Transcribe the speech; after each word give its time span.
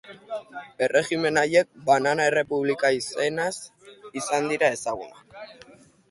Erregimen 0.85 1.35
haiek 1.41 1.67
banana 1.89 2.25
errepublika 2.29 2.91
izenaz 2.99 3.51
izan 4.23 4.49
dira 4.53 4.71
ezagunak. 4.79 5.69